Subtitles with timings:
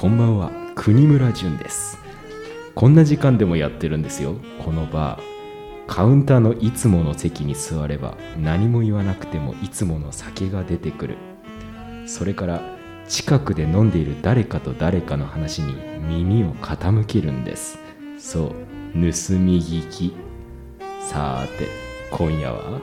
[0.00, 1.98] こんばんは国村淳です。
[2.76, 4.36] こんな時間でもやってるんですよ。
[4.64, 11.16] このバーカウンターのいつもの席に座れば何も言わなくてもいつもの酒が出てくる。
[12.06, 12.62] それから
[13.08, 15.74] 近くで飲んでいる誰かと誰かの話に
[16.08, 17.80] 耳を傾けるんです。
[18.20, 18.48] そう
[18.92, 20.14] 盗み聞き。
[21.00, 21.66] さーて
[22.12, 22.80] 今夜は？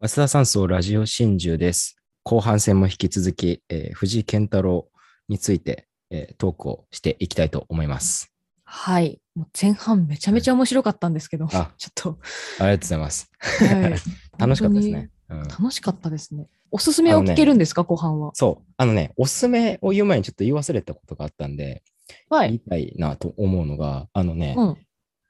[0.00, 1.97] 早稲田山荘ラジオ真珠です。
[2.28, 4.90] 後半戦も引き続き、えー藤井健太郎
[5.30, 8.34] について、えートークをしていきたいと思います。
[8.64, 9.18] はい。
[9.34, 12.18] もう前半めちゃめちゃ面白かったんですけど、あ ちょっと、
[12.58, 13.30] ありがとうございます。
[13.40, 13.94] はい
[14.36, 15.10] 楽しかったですね。
[15.30, 16.48] うん楽しかったですね。
[16.70, 18.32] おすすめを聞けるんですか、後半は。
[18.34, 18.72] そう。
[18.76, 21.82] あのね、おすすめを言う前にちょっと言い忘れたことがあったんで、
[22.28, 22.48] はい。
[22.48, 24.76] 言いたいなと思うのが、あのね、うん。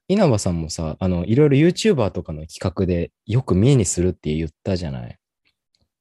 [0.09, 5.18] 稲葉さんもさ、あの、いろいろ YouTuber とかの企画でよく見えにするって言ったじゃない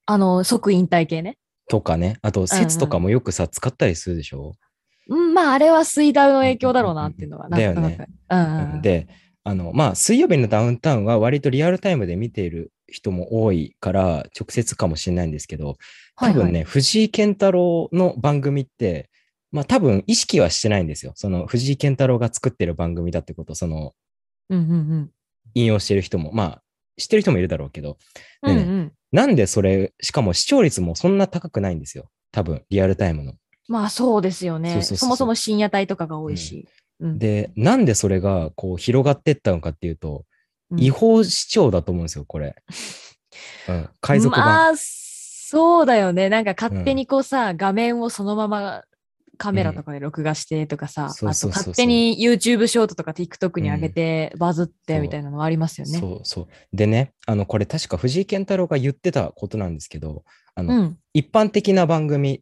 [0.08, 1.38] あの、即引退系ね。
[1.70, 2.18] とかね。
[2.22, 4.54] あと、説とかもよくさ、使ったりするでしょ、
[5.10, 8.10] うん、まあ、あれは水ダウの影響だろうなっていうのは、だよねなんとなく。
[8.30, 8.82] うんうんうん。
[8.82, 9.08] で、
[9.44, 15.78] あの、まあ、水曜日のダウンタウンは割とリアルタイムで見ている人も多いから、直接かもしれないんですけど、
[16.16, 19.10] 多分ね、はいはい藤井健太郎の番組って、
[19.52, 21.14] まあ多分意識はしてないんですよ。
[21.16, 23.94] その藤井健太郎が作ってる番組だってこと、その
[24.50, 25.12] うんうん
[25.54, 26.62] 引用してる人も、まあ
[26.98, 27.98] 知ってる人もいるだろうけど、
[28.44, 28.56] うん。
[28.56, 28.94] ねうんうん。
[29.12, 32.10] なんでそれ、しかも視聴率もそんな高くないんですよ。
[32.32, 33.34] 多分、リアルタイムの。
[33.68, 34.82] まあ、そうですよね。
[34.82, 36.68] そもそも深夜帯とかが多いし。
[37.00, 40.24] うん、で、なんでそれがこう広がってったのかっていうと、うん
[40.76, 42.54] 違法視聴だと思うんですよ、これ。
[43.70, 44.46] うん、海賊版。
[44.46, 46.28] まあ、そうだよね。
[46.28, 48.84] なんか勝手にこうさ、画面をそのまま
[49.38, 56.00] カメラとかで録画してとかさ、うそうそうそう勝手に YouTube ショートとか TikTok に上げてバズってみたいなのはありますよね。
[56.00, 56.48] そうそう。
[56.74, 60.24] でね、あの、これ確か藤井健太郎が言ってたことなんですけど、
[60.56, 60.98] あの、うん。
[61.14, 62.42] 一般的な番組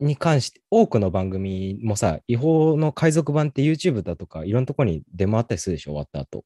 [0.00, 6.44] に関して、多くの番組もさ、違法の海賊版って YouTube だとか、いろんなところに出回ったりするでしょ、終わった後。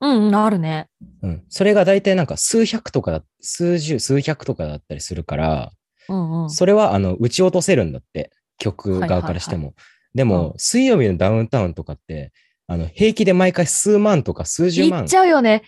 [0.00, 0.88] うん、うん、あるね。
[1.22, 1.44] うん。
[1.48, 5.72] それが大体なんか数百とかだ、数十、数百とかだったりするから、
[6.08, 6.50] うんうん。
[6.50, 9.74] それは、あの、撃ち落とせるんだって、曲側からしても。
[10.14, 12.32] でも、うん水曜日のダウンタウンとかって、
[12.66, 15.62] あの、平気で毎回数万とか数十万いっちゃうよね。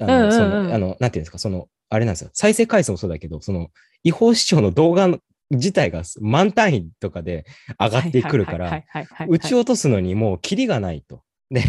[0.00, 2.30] あの、うんうんうんその、あの、なんていうんですか、その、あれなんですよ。
[2.32, 3.68] 再生回数もそうだけど、その、
[4.02, 5.18] 違法視聴の動画の
[5.50, 7.44] 自体が万単位とかで
[7.80, 11.22] 上がってくるから、はいはいはいはいはい撃ち落とすのにもうキリがないと。
[11.50, 11.62] で、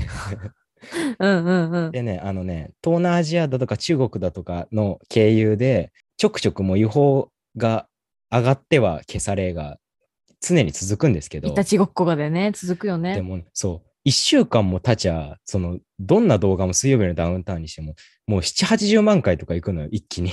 [1.20, 1.92] うんうんうん。
[1.92, 7.88] でね、あのね、東南アジアだとか中国だとかの経由で、ちょくちょくもう違法が
[8.32, 9.78] 上がっては消されが
[10.42, 13.16] 常に続くんですけどい、たちごっこがでね、続くよね。
[13.16, 17.96] でも、そう、一週間も経ちゃ、その、どんな動画も水曜日のダウンタウンにしても、
[18.28, 20.32] もう7、80万回とか行くのよ、一気に。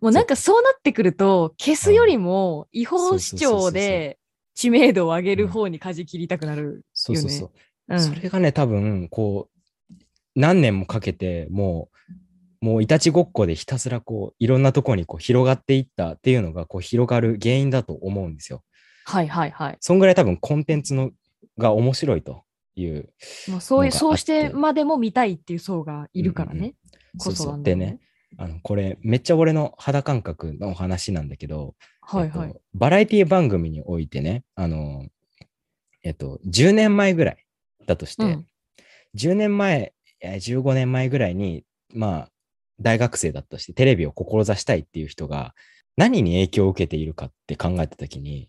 [0.00, 4.18] もうなんかそうなってくると、消すよりも違法視聴で
[4.54, 6.84] 知名度を上げる方に舵切りたくなる。
[6.92, 7.50] そうそうそう。
[7.88, 8.00] うん。
[8.00, 9.94] それがね、多分、こう、
[10.34, 12.12] 何年もかけて、もう、
[12.60, 18.62] もういたちごっこでひたすらこう、いろんなところにこう広がっていったっていうのが、こう、広がる原因だと思うんですよ。
[19.04, 19.76] はいはいはい。
[19.80, 21.12] そんぐらい多分コンテンツの
[21.56, 22.42] が面白いと
[22.74, 23.08] いう。
[23.48, 26.74] もうそういう、そうしてまでも見たいっていう層がいるからうんうんね。
[27.18, 28.00] そうそうでね、
[28.36, 32.54] あの、これ、めっちゃ俺の肌感覚の話なんだけど、はいはいえっ。
[32.54, 35.06] とバラエティ番組においてね、あの、
[36.02, 37.46] えっと、10年前ぐらい
[37.86, 38.46] だとして、うん
[39.16, 41.64] 10年前、えー15年前ぐらいに、
[41.94, 42.30] まあ、
[42.80, 45.54] 大学生だったとして、テレビを志したいっていう人が、
[45.96, 48.48] 何に影響を受けているかって考えたときに、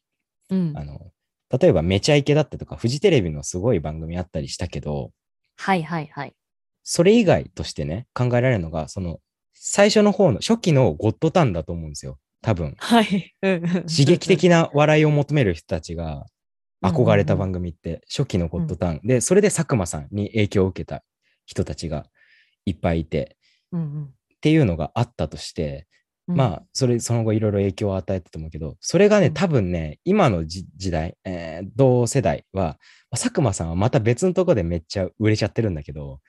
[0.50, 1.12] うんあの、
[1.58, 5.12] 例えば、めちゃイケだったとか、フジテレビのすごい番組あったりしたけど、
[5.58, 6.34] はいはいはい。
[6.84, 9.20] それ以外としてね、考えられるのが、その、
[9.54, 12.18] 最初の方の、初期のゴッドタンだと思うんですよ。
[12.42, 12.76] 多分。
[12.78, 13.36] はい。
[13.42, 16.26] 刺刺激的な笑いを求める人たちが
[16.82, 17.40] 憧れた組。
[17.40, 21.04] 番組って初期のゴッドタン、でそれで佐久間さんに影響を受けた
[21.46, 22.06] 人たちが
[22.66, 23.38] いっぱいいて
[23.72, 25.86] うんうんっていうのがあったとして、
[26.28, 26.36] うん。
[26.36, 29.34] まあそれその後いろいろ影響を与えたと思うけどそれがねうん。
[29.34, 32.78] 多分ね今のじ時代、えー同世代は
[33.12, 36.20] 佐久間さんはまた別のとこでめっちゃ売れちゃってるんだけど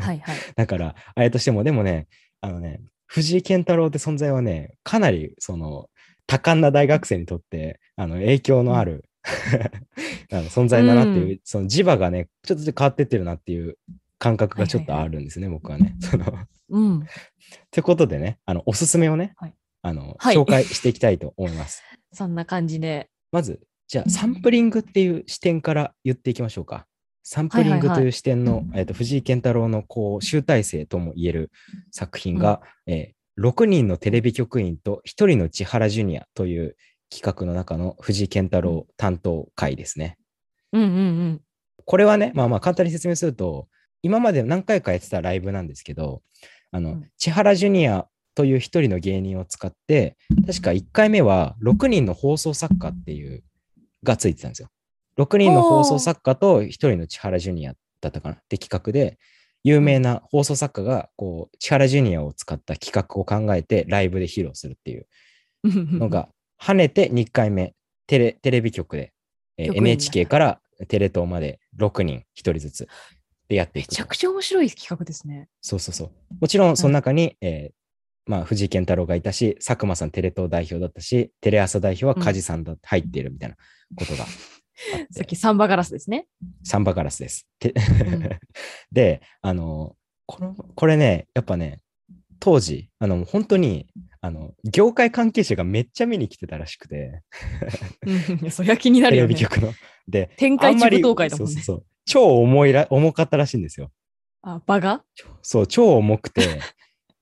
[0.00, 0.36] はいはい。
[0.56, 2.08] だからあれとしてもでもね
[2.40, 5.88] あのね藤井健太郎って存在はねかなりその
[6.26, 9.04] 多感な大学生にとってあの影響のある、
[10.32, 13.76] あの存在だなっていう、その磁場がねちょっと変わってってるなっていう
[14.18, 15.96] 感覚がちょっとあるんですね、僕はね。
[16.00, 16.24] その
[16.70, 17.00] うん。
[17.00, 17.02] っ
[17.70, 21.82] てことでねあのおすすめをね、はいあのはい紹介していきたいと思います。
[22.12, 23.10] そんな感じで。
[23.32, 26.86] まずじゃあサンプリングっていう視点から言っていきましょうか。
[27.22, 31.50] サンプリングという視点の、えっと藤井健太郎のこう集大成とも言える
[31.90, 36.76] 作品が、えー6人のテレビ局員と1人の千原ジュニアという
[37.10, 40.18] 企画の中の藤井健太郎担当会ですね。
[40.72, 41.40] うんうんうん。
[41.84, 43.68] これはね、まあまあ簡単に説明すると、
[44.02, 46.22] 今まで何回かやってたライブなんですけど、
[46.74, 47.10] あの、うん。
[47.16, 53.44] 千原ジュニアという一人の芸人を使って、確か1回目は6人の放送作家っていう、
[54.02, 54.68] がついてたんですよ。
[55.16, 58.34] 6人の放送作家と1人の千原ジュニアだったかな。
[58.34, 59.18] って企画で、
[59.62, 65.06] 有名な放送作家が、こう、千原ジュニアを使った企画を考えてライブで披露するっていう
[65.62, 66.28] のが、
[66.60, 67.74] 跳ねて2回目、
[68.08, 69.12] テレテレビ局で、
[69.58, 72.88] えー NHK からテレ東まで6人1人ずつ
[73.48, 73.92] でやっていくと。
[73.92, 75.48] めちゃくちゃ面白い企画ですね。
[75.60, 76.10] そうそうそう。
[76.40, 77.74] もちろん、その中に、えー
[78.26, 83.56] まあ、藤井健太郎がいたし、佐久間さんテレ東代表だったし、テレ朝代表は梶さんだ、入っているみたいな
[83.96, 84.24] ことが。
[85.12, 86.26] さっきサンバガラスですね。
[86.64, 87.46] サンバガラスです。
[87.58, 87.72] てん
[88.92, 91.80] で、あの、この、これね、やっぱね、
[92.40, 93.86] 当時、あの、本当に、
[94.20, 97.22] あの、業界関係者がめっちゃ見に来てたらしくて、
[98.42, 99.34] うんそりゃ気になテるよね。
[99.34, 99.72] レビ局の。
[100.08, 101.52] で、天下一あんまり舞踏会だもんね。
[101.54, 101.86] そうそうそう。
[102.04, 103.90] 超重いら、重かったらしいんですよ。
[104.42, 105.02] あ、場が
[105.42, 106.60] そう、超重くて。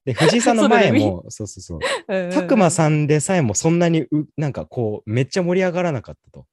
[0.05, 1.81] で、 藤井さんの前も、そうそうそう。
[1.81, 6.47] 佐佐久間さんでさえもそんなにう、なんかこう、めっちゃ盛り上がらなかったと。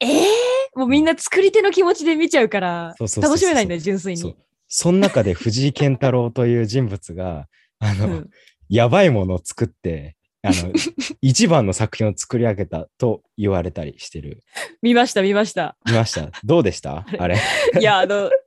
[0.00, 0.26] ええ
[0.74, 4.36] もうみんな作り手の気持ちで見ちゃうから楽しめないんだよ、純粋そうに。。
[4.68, 8.30] その中で藤井健太郎という人物が、あの、うん
[8.72, 10.72] やばいものを作って、あの、
[11.20, 14.42] 一番の作品を作り上げたと言われたりしてる。
[14.82, 15.76] 見ました、見ました。
[15.86, 16.30] 見ました？
[16.44, 17.04] どうでした？
[17.18, 17.36] あれ。
[17.78, 18.30] いや、あの、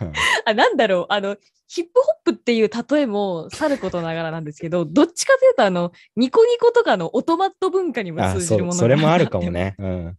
[0.46, 1.36] あなんだろう、あの、
[1.68, 9.74] ヒップホップっていう例えもさることながらなんですけど、どっちかというと、あの、ニコニコとかのオトマット文化にもあ、通じるものがそれもあるかもね。
[9.78, 10.18] うん。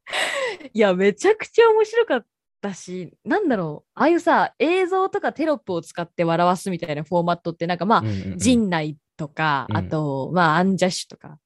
[0.73, 2.25] いや、めちゃくちゃ面白かっ
[2.61, 11.37] たし、なんだろう、ああいうさ、映像とかテロップを使って笑わすみたいなフォーマットって、なんかまあ、うんうんうん陣内とか、うんあと、まあ、アンジャッシュとか、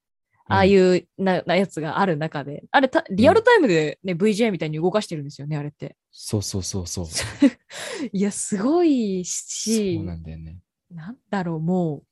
[0.48, 5.98] ああいうななやつがある中で、あれた、リアルタイムでね、VJ みたいに動かしてるんですよね、あれって。
[6.12, 7.06] そうそうそうそう。
[7.06, 7.26] そ
[8.14, 10.60] いや、すごいし、うなんだよね。
[10.90, 12.04] なんだろう、も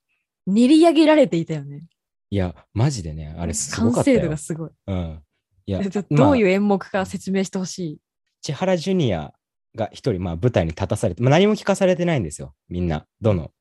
[0.46, 1.86] う、練り上げられていたよね。
[2.30, 4.38] いや、マジでね、あれすごか完成度が。
[4.38, 4.72] すごい。
[4.88, 5.24] うん。
[5.66, 5.82] いや、
[6.12, 8.00] どういう演目か説明してほしい。
[8.42, 9.34] 千原ジュニア
[9.76, 12.56] が一人、まあ、舞台に立たされて、まあ、何も聞かされてないんですよ。
[12.68, 13.52] みんな、どの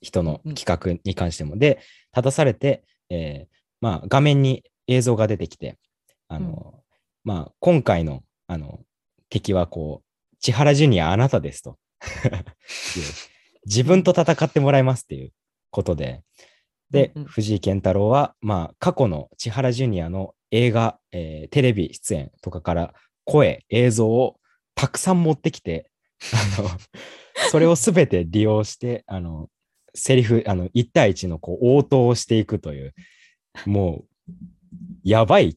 [0.00, 1.56] 人の企画に関しても。
[1.56, 1.80] で、
[2.14, 5.78] 立たされて、えーまあ、画面に映像が出てきて、
[6.28, 6.82] あの、
[7.24, 8.80] まあ、今回の、あの、
[9.28, 11.78] 敵はこう、千原ジュニアあなたですと。
[12.00, 12.44] で
[13.66, 15.32] 自分と戦ってもらいますっていう
[15.70, 16.22] ことで、
[16.90, 17.28] で、うんうん。
[17.28, 24.38] 藤井健太郎は、まあ、過去の千原ジュニアの映画、えーテレビ出演とかから声、映像を
[24.74, 25.90] たくさん持ってきて、
[26.58, 26.68] あの、
[27.50, 29.48] それをすべて利用して、あの、
[29.96, 32.94] セリフ、あの、1対1のこう応答をしていくという、
[33.64, 34.32] もう、
[35.02, 35.56] やばい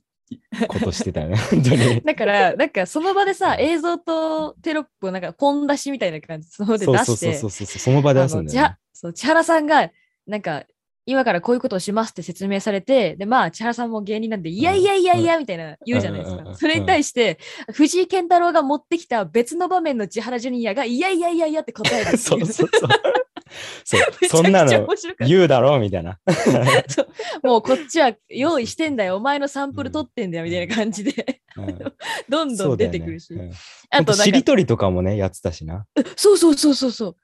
[0.68, 2.02] ことしてたよね、 本当に。
[2.06, 8.76] だから、なんかその場でさ、映像とテロップをなんかポン出しみたいな感じで、その場で出して、そうそうそうそう、その場で出すんだよ、ね。
[8.94, 9.92] そう千原さんが、
[10.28, 10.66] なんか、
[11.06, 16.38] 今からこういうことをしますって説明されて、で、まあ、千原さんも芸人なんで、いやいやいやいや、みたいな言うじゃないです。
[16.38, 17.40] かそれに対して、
[17.74, 22.20] 藤井健太郎が持ってきた別の場面の千原ジュニアが、いやいやいやいやって答えるっていう。
[22.20, 22.90] そうそうそう。
[23.84, 24.88] そう そんなの
[25.26, 26.20] 言うだろうみたいな。
[27.44, 31.80] もうこっちは用意してんだよ、お前のサンプル取ってんだよ、みたいな感じで、うん。
[32.28, 33.34] どんどん出てくるし。
[33.34, 33.44] ね。
[33.44, 33.52] うん。
[33.90, 35.86] あと、しりとりとかもね、やってたしな。
[36.16, 37.16] そうそうそうそうそう。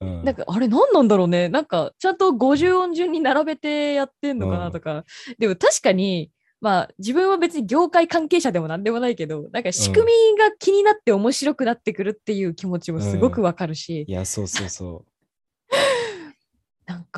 [0.00, 0.24] うん。
[0.24, 1.48] なんか、あれ何なんだろうね。
[1.48, 5.04] なんか、ちゃんと50音順に並べてやってんのかなとか。
[5.38, 15.00] でも確かに、まあ、自分は別に業界関係者でもなんでもないけど、なんか仕組みが気になって面白くなってくるっていう気持ちもすごくわかるし、いや、そうそうそなん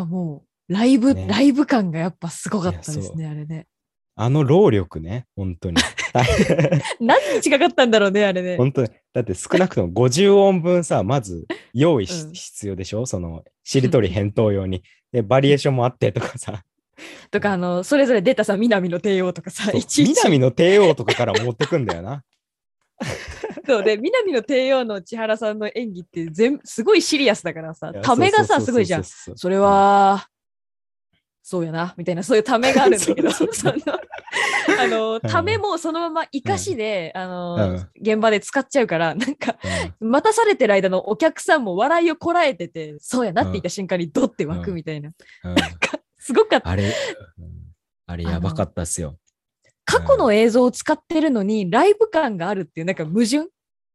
[0.00, 3.66] かもう、ライブ、ねライブ感がやっぱすごかったですね、あれね。
[4.16, 4.22] う。
[4.22, 5.76] あの労力ね、本当に。
[7.00, 8.56] 何日かかったんだろうね、あれね。
[8.56, 8.88] 本当に。
[9.12, 13.06] だって少なくとも50音分さ、まず用意し、うん必要でしょ？
[13.06, 14.82] その、しりとり返答用に。
[15.12, 16.64] で、バリエーションもあってとかさ。
[17.30, 20.08] とか、あの、それぞれ出たさ、南の帝王とかさ、いちいち。
[20.08, 22.24] 南の帝王とかから持ってくんだよな。
[23.66, 29.04] そうで、南の帝王の千原さんの演技って全すごいシリアスだからさためがさ、すごいじゃん。
[29.04, 30.28] それは、
[31.42, 33.52] そうやな、みたいな、そういうためがあるんだけど、その、
[34.78, 39.56] あの、んためもそのまま生かしで、あの、うん現場で使っちゃうから、なんか、
[40.00, 45.10] うん待たされてる間のお客さんも笑いをこらえてて、そうやなって言った瞬間にドって湧くみたいな。
[45.44, 45.56] うん
[46.22, 46.68] すごかった。
[46.68, 46.92] あれ、うん
[48.06, 49.16] あれやばかったっすよ。
[49.84, 53.48] 過去の映像を使ってるのに、ライブ感があるっていう、なんか矛盾？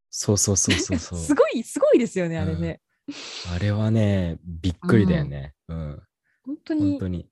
[0.10, 1.20] そうそうそうそうそう。
[1.20, 2.82] すごい、すごいですよね、あれね。
[3.54, 5.54] あれはね、びっくりだよね。
[5.68, 6.02] うん。
[6.46, 7.30] 本当に本当に。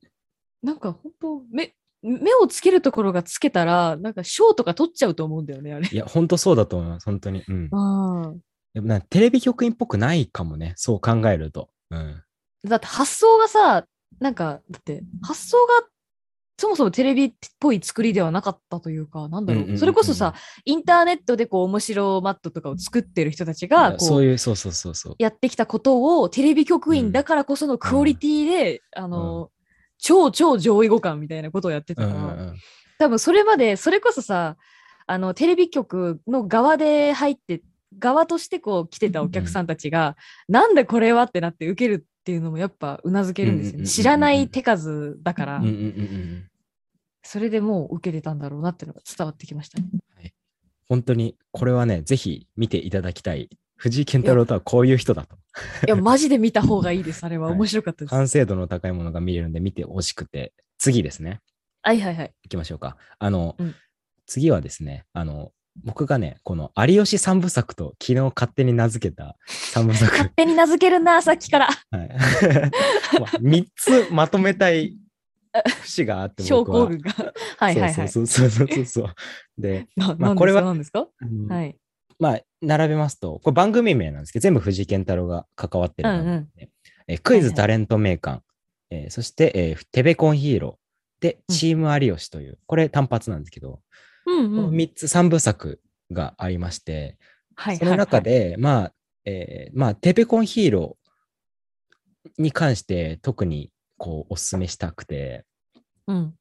[0.62, 5.88] なんか本当目目をつけるところがつけたらなんか賞とか取っちゃうと思うんだよねあれ。
[5.90, 7.06] いや、本当そうだと思います。
[7.06, 7.42] 本当に。
[7.48, 7.68] うん。
[7.72, 8.34] あ
[8.74, 10.74] でもなテレビ局員っぽくないかもね。
[10.76, 11.70] そう考えると。
[11.90, 12.22] うん。
[12.64, 13.86] だって発想がさ
[14.20, 15.86] なんかだって発想が
[16.56, 19.78] そもそもテレビっぽい作りではなかったというかなんだろう,、うんうんうんうん。
[19.78, 20.34] それこそさ
[20.64, 25.16] インターネットでこう面白マットとかを作ってる人たちがこそうういう、そうそうそうそう。
[25.18, 29.50] やってきたことをテレビ局員だからこそのクオリティで、あの、
[29.98, 32.54] 超超上位互換みたいなことをやってたから、うんうんうん。
[32.98, 34.56] 多分それまでそれこそさ
[35.06, 37.62] あのテレビ局の側で入って
[37.98, 40.16] 側としてこう来てたお客さんたちが、
[40.48, 45.62] なんでこれはってなって受けるっていうのもやっぱうなずけるんですよね、知らない手数だから。
[47.22, 50.32] それでもう受けてたんだろうなっていうのが伝わってきましたね。
[50.88, 53.50] 本当に、これはね、ぜひ見ていただきたい。
[53.76, 55.36] 藤井健太郎とはこういう人だと。
[55.86, 58.10] いやマジで見た方がいいですあれは はい面白かったです。
[58.10, 60.54] 完成度の高いものが見れるんで見てほしくて。
[60.78, 61.42] 次ですね。
[61.82, 62.34] はいはいはい。
[62.44, 62.96] 行きましょうか。
[63.18, 63.74] あの、うん
[64.26, 65.52] 次はですね、あの、
[65.82, 70.10] 僕がね、この有吉三部作と昨日勝手に名付けた三部作。
[70.10, 71.68] 勝手に名付けるな さっきから。
[71.90, 72.08] はい、
[73.20, 74.96] まあ3つまとめたい
[75.82, 76.64] 節があって、は。
[76.64, 77.10] 候群が。
[77.58, 78.08] はいはいはい。
[78.08, 79.14] そうそうそうそうそう。
[79.58, 81.08] で、 なまあこれはか何ですか？
[81.20, 81.76] うんはい。
[82.20, 86.70] まあ、並べますと、これ番組名なんですけど、全部藤井健太郎が関わってる番組で、
[87.08, 88.40] えークイズタレント名鑑、
[88.90, 93.80] えーそして、えーテベコンヒーロー、で、うんチーム有吉という、これ単発なんですけど、
[94.26, 94.74] うんこのうん。
[94.74, 97.18] 3つ、3部作がありまして、
[97.56, 98.92] はいその中はいはいで、まあ、
[99.24, 105.44] えーまあ、テベコンヒーローに関して特にこうお勧めしたくて、
[106.06, 106.34] うん。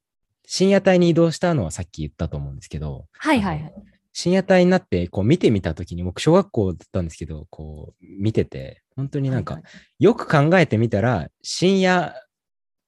[0.46, 3.74] 深夜帯に移動したのはさっき言ったと思うんですけど、はいはいはい。
[4.12, 12.28] 深夜帯になってこう見てみたときに、僕小学校だったんですけど、こう見てて、本当になんかはいはいよく考えてみたら、深夜っ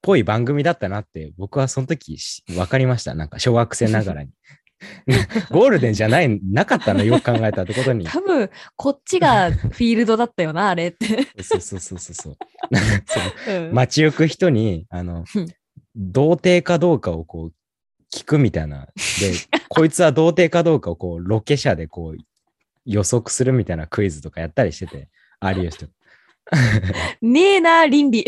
[0.01, 3.15] ぽい番組だったなって、僕はその時し分かりました。
[3.15, 4.31] なんか小学生ながらに。
[5.51, 8.05] ゴールデンじゃない、なかったのよく考えたってことに。
[8.05, 11.07] 多分こっちがフィールドだったよな、あれって。
[11.41, 12.37] そうそうそうそうそう。
[13.45, 15.47] そううん街行く人に、あのうん、
[15.95, 17.53] 童貞かどうかをこう、
[18.13, 18.85] 聞くみたいな。
[18.85, 18.91] で、
[19.69, 22.17] こいつは童貞かどうかをこう、ロケ車でこう、
[22.85, 25.09] 予測するみたいなクイズとかやったりしてて、
[25.41, 25.87] 有吉と。
[27.21, 28.25] ねえな、倫理。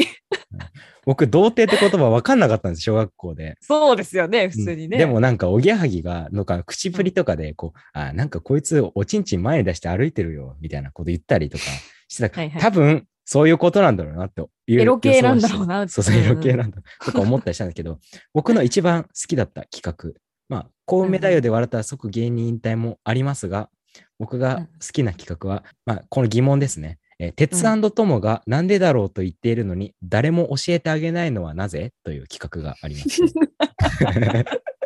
[1.06, 3.56] 僕、童貞って言葉分かんなかったんです、小学校で。
[3.62, 4.98] そうですよね、普通にね。
[4.98, 11.64] でもなんか、おぎやはぎが、のか、口ぶりとかで、こう、あ、なんかこいつ、おちんちん前に出して歩いてるよ、みたいなこと言ったりとか
[12.08, 12.36] してた。
[12.36, 14.82] はいはい多分、そういうことなんだろうなっていう。
[14.82, 16.82] エロ系なんだろうなそうそう、うんうんエロ系なんだ。
[17.06, 18.00] とか思ったりしたんですけど、
[18.34, 20.20] 僕の一番好きだった企画。
[20.50, 23.70] まあ、コウメ太夫で笑ったら即芸人引退もありますが、
[24.18, 27.00] 僕が好きな企画は、まあ、この疑問ですね。
[27.20, 31.94] えー鉄トモがなんでだろうと言っているのに、誰も教えてあげないのはなぜ？
[32.04, 33.22] という企画があります。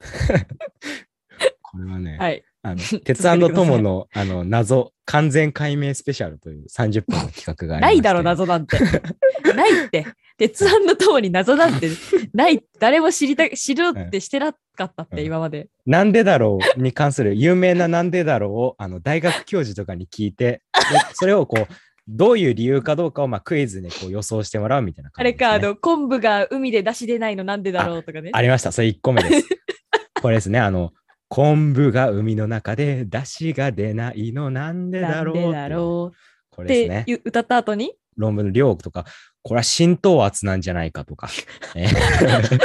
[1.62, 2.42] これはね、はい。
[2.62, 8.78] あの 続鉄けてくださいトモのあの謎完全解明スペシャルという30分の企画がありましてないだろ、謎なんて。
[8.78, 10.06] ないって。
[10.38, 11.90] 鉄腕の友に謎なんて
[12.32, 12.62] ない。
[12.78, 15.68] 誰も知りた知ろうってしてなかったって、うん今まで。
[15.84, 21.74] なんでだろうに関する有名ななんでだろうをあの大学教授とかに聞いて、でそれをこう、
[22.06, 25.34] どういう理由かどうかをまあクイズでこう予想してもらうみたいなあれ。
[25.34, 28.30] か、あの、昆布が海で出汁出ないのなんでだろうとかね。
[28.32, 28.70] ありました。
[28.70, 29.48] それ1個目です。
[30.22, 30.60] これですね。
[30.60, 30.92] あの、
[31.28, 36.16] 昆布が海の中で出汁が出ないのなんでだろう
[36.50, 37.04] これですね。
[37.24, 39.04] 歌った後に、論文の量とか、
[39.48, 41.30] これは浸透圧なんじゃないかとか、
[41.74, 42.58] えー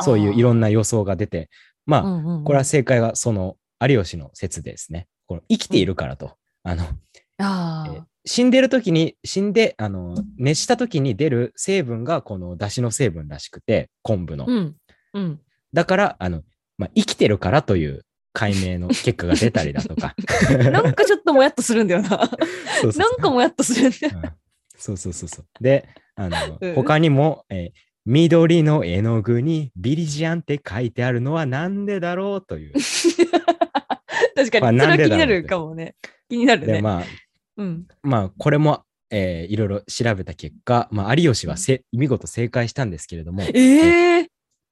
[0.00, 1.50] そういういろんな予想が出て、
[1.84, 5.06] まあ、うんうんうんこれは正解はその有吉の説ですね。
[5.26, 6.36] この生きているからと。
[6.64, 6.84] あの
[7.38, 14.44] あえー死んでる時に、死んで、あの、熱した時に出る成分がこの出汁の成分らしくて、昆布の。
[14.44, 14.46] あ。
[14.46, 14.76] うん。
[15.14, 15.40] うん。
[15.72, 16.42] だから、あの、
[16.78, 20.14] まあ、生きてるからという解明の結果が出たりだとか。
[20.70, 22.08] なんかちょっともやっとするんだよな。
[22.08, 24.12] そうそうそうなんかもやっとするんだよ。
[24.24, 24.30] うん
[24.82, 25.46] そうそうそうそう。
[25.62, 32.72] で、あの、うん他にも、えー緑の絵の具にビリジアンって書いてあるのはなんでだろうという。
[34.34, 35.94] 確かに、それまあなはんでだろうって気になるかもね。
[36.28, 36.82] 気になるで、ね。
[36.82, 37.04] まあ、
[37.58, 37.86] うん。
[38.02, 44.28] まあ、これも、えーいろいろ調べた結果、まあ、有吉はせ見事正解したんですけれども、ええ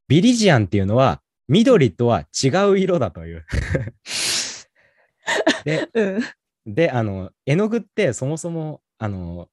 [0.09, 3.45] ビリジアンっていうのは緑とは違う色だという。
[5.65, 6.75] で、うん。
[6.75, 9.49] で、あの、絵の具ってそもそも、あの、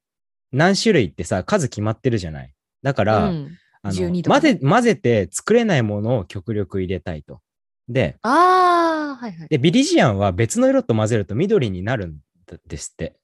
[0.52, 2.54] 何種類ってさ、数決まってるじゃない。
[2.84, 7.42] だから、うんあの12とかね混ぜ、混ぜて作れないものを極力入れたいと。
[7.88, 9.48] で、ああ、はいはい。
[9.50, 12.20] で、ビリジアンは別の色と混ぜると緑になるん
[12.68, 13.16] ですって。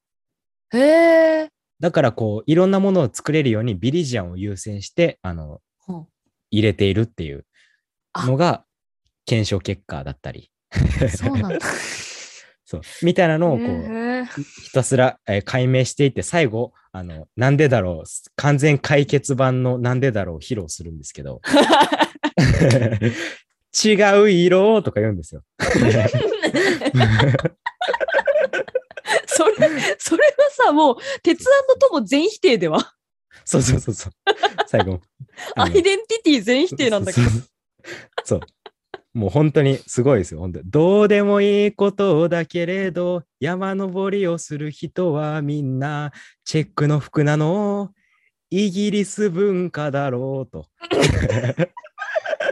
[0.72, 1.50] へえ。
[1.80, 5.60] だからこういろんなものを作れるようにビリジアンを優先してあの
[6.50, 7.46] 入れているっていう
[8.26, 8.66] のが
[9.26, 10.52] 検証結果だったり
[11.16, 11.66] そうなんだ。
[12.66, 14.26] そうみたいなのをこうへえ
[14.64, 21.42] ひたすら、えー解明していって最後あのなんでだろう完全解決版のなんでだろうを披露するんですけど
[23.74, 25.44] 違う色とか言うんですよ。
[29.26, 29.54] それ、
[29.98, 32.94] それはさ、もう、鉄腕の友全否定では。
[33.46, 34.14] そうそうそうそう。
[34.68, 35.02] 最後。
[35.56, 37.30] アイデンティティ全否定なんだけど。
[37.30, 37.50] そうそう。
[39.14, 40.40] もう本当にすごいですよ。
[40.40, 46.12] 本当にどうでもいいことだけれど、山登りをする人はみんな
[46.46, 47.92] チェックの服なの。
[48.50, 50.68] イギリス文化だろうと。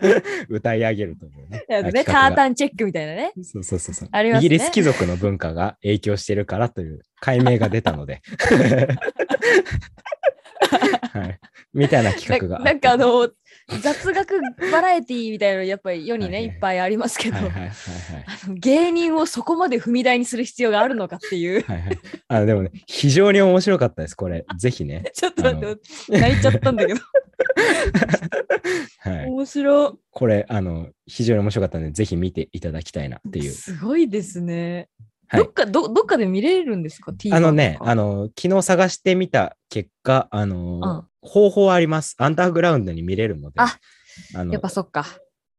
[0.50, 1.63] 歌い上げるというね。
[1.67, 3.33] ね、企タータンチェックみたいなね。
[3.43, 8.21] そうそうそうそう、ありますねイギリス貴族の文化が影響してるからという解明が出たので。
[11.13, 11.39] はい、
[11.73, 13.29] みたいな企画がななんかあの、
[13.79, 14.39] 雑学
[14.71, 17.37] バラエティーみたいなのやっぱり世にね、はいはいいっぱいありますけど、
[18.49, 21.63] 芸人をそこまで踏み台にする必要があるのかっていう。
[21.63, 21.99] はいはい。
[22.27, 24.45] あでもね、非常に面白かったです、これ。
[24.57, 25.03] ぜひね。
[25.13, 26.99] ちょっと待って、泣いちゃったんだけど。
[28.99, 29.25] はい。
[29.27, 33.43] 面白これ、あの、非常に面白かったので、ぜひ見ていただきたいなってい。
[33.43, 33.51] いう。
[33.51, 34.87] すごいですね。
[35.27, 37.13] はいどっかど、どっかで見れるんですか？
[37.31, 42.15] あのね、あの、の、昨日探してみた結果、あの、方法あります。
[42.17, 43.77] アンダーグラウンドに見れるので、あ
[44.35, 45.05] あのやっぱそっか。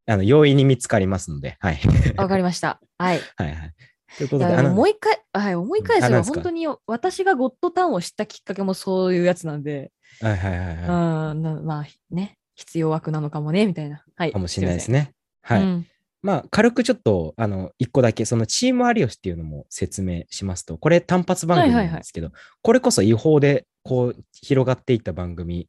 [0.07, 1.81] あの容易に見つかりますので、はい。
[2.16, 2.81] わかりました。
[2.99, 3.21] はい。
[3.37, 3.75] はいはい。
[4.19, 14.04] ということいで、あのやもう一回、はい、思い返せば、本当に私がゴッドタウンを知ったきっかけもそういうやつなんで、はいはいはいはうんなまあね、必要枠なのかもね、みたいな。
[14.16, 14.31] はい。
[14.31, 14.33] い。
[14.33, 14.99] かもしれないですね。
[14.99, 15.14] ね。
[15.42, 15.62] はい。
[15.62, 15.87] うん
[16.23, 22.31] まあ、軽くちょっと、あの、一個だけ、そのチーム有吉っていうのも説明しますと、これ単発番組なんですけど、
[22.62, 25.69] これこそ違法で、こう、広がっていった番組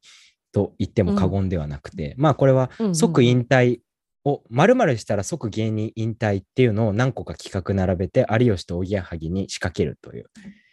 [0.52, 3.80] と言っても過言ではなくて、まあ、これはうんうん即引退
[4.24, 10.30] を、まるまるしたら即芸人引退っていうのを何個か企画並べて、有吉とおぎやはぎに仕掛けるという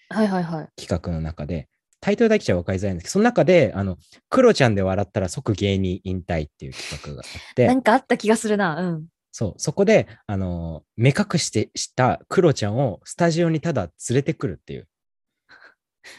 [0.10, 0.68] はいはいはい。
[0.82, 1.68] 企画の中で、
[2.00, 3.98] タイトルだけじゃ分かりづらいんですけど、その中で、あの、
[4.30, 8.82] クロちゃんで笑ったら即芸人引退っていう企画があって、なんかあった気がするな。
[8.82, 9.06] うん。
[9.32, 14.88] そう、そこで、あの、目隠してしたクロちゃんをスタジオにただ連れてくるっていう。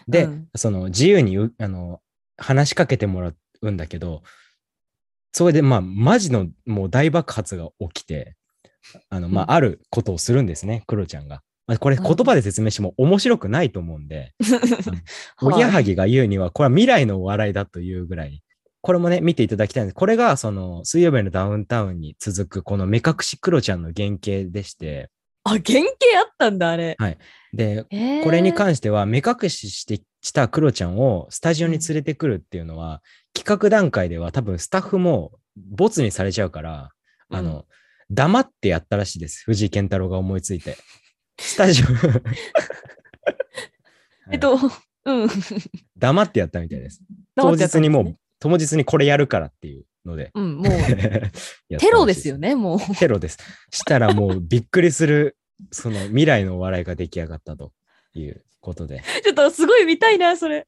[0.09, 2.01] で、うんその自由にうあの
[2.37, 4.23] 話しかけてもらうんだけど、
[5.33, 8.37] それでまあ、マジのもう大爆発が起きて、
[9.09, 11.43] あの、まうんあ、あることをするんですね、クロちゃんが。
[11.67, 14.35] まあこれうん言葉で説明しても面白くないと思うんで、
[15.41, 15.91] おぎやはぎ。
[15.91, 18.43] ぎが言うには、これは未来のお笑いだというぐらい、
[18.83, 19.95] これもね、見ていただきたいんです。
[19.95, 25.09] これが、その、水曜日のダウンタウンに続く、この目隠しクロちゃんの原型でして、
[25.45, 25.85] あ、原型
[26.19, 26.97] あったんだ、あれ。
[27.53, 33.03] で、えーこれに関しては、目隠ししてしたクロちゃんをスタジオに連れてくるっていうのは、
[33.35, 36.91] 企画段階では多分スタッフもボツにされちゃうから、
[37.31, 37.65] あうんの、
[38.11, 39.43] 黙ってやったらしいです。
[39.45, 40.77] 藤井健太郎が思いついて。
[41.41, 41.87] スタジオ
[44.31, 44.57] えっと、
[45.05, 45.29] うん。
[45.97, 47.01] 黙ってやったみたいです。
[47.35, 50.31] 当日にもう、当日にこれやるからっていうので。
[50.35, 50.73] うん、もう、
[51.79, 52.39] テロですよ。
[52.39, 52.79] ね、もう。
[52.97, 53.39] テロです。
[53.71, 55.37] したらもうびっくりする、
[55.71, 57.73] その未来のお笑いが出来上がったと
[58.15, 60.67] いうことで、ちょっとすごい見たいな、それ。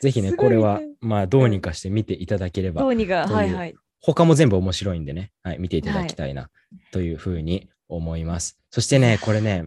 [0.00, 3.74] ぜひね、これはね、まあどうにかして見ていただければ、どうにか、はいはい。
[4.00, 6.50] 他も全部面白いんでね、はい、見ていただきたいな、
[6.92, 8.58] というふうに思います。
[8.70, 9.66] そしてね、これね、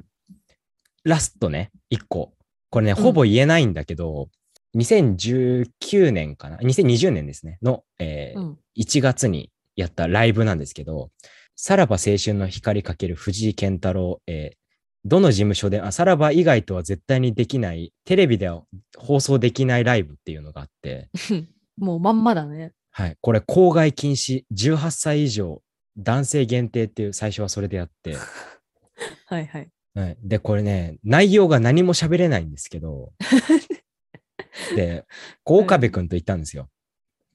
[1.03, 2.33] ラストね、1個。
[2.69, 4.29] これね、んほぼ言えないんだけど、
[4.75, 8.59] 2019年かな ?2020 年ですね、の、えーうん。
[8.77, 11.11] 1月にやったライブなんですけど、
[11.55, 14.60] さらば青春の光かける藤井健太郎、えー
[15.05, 18.63] どの事務所で、あ、さらば以外とは絶対にできない、テレビでは
[18.97, 21.09] 放送できないライブっていうのがあって、
[21.77, 22.73] もうまんまだね。
[22.91, 25.61] はい、これ、公害禁止、18歳以上、
[25.97, 28.15] 男性限定っていう最初はそれでやって、
[29.25, 29.69] はいはい。
[29.93, 33.11] はい、で、これね、内容が何も喋れないんですけど、
[34.75, 35.05] で、
[35.45, 36.69] 岡部君と行ったんですよ。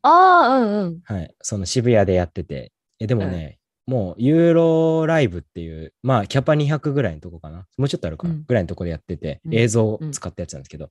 [0.02, 1.00] ああ、うんうん。
[1.05, 1.35] はい。
[1.42, 2.72] その渋谷でやってて。
[2.98, 7.66] えでもね、もうユーロライブっていう、まあキャパ200ぐらいのとこかな。
[7.79, 10.90] もうちょっとあるかな、うんぐらいのとこでやってて、うん映像を使ったやつなんですけど、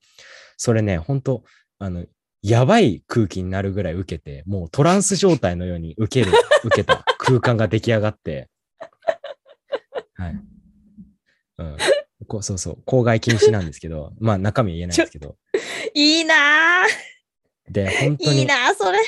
[0.58, 1.44] それね、本当
[1.80, 2.06] あの、
[2.42, 8.50] やばい空気になるぐらい受けて、もうトランス状態のように受ける、 受けた空間が出来上がって、
[10.16, 10.40] はい。
[11.58, 11.78] うん。
[12.28, 15.36] こうそうそう、公害禁止なんですけど、まあ中身は言えないんですけど、
[15.94, 16.86] いいな
[17.70, 19.00] で、本当ーいいに、なーそれ。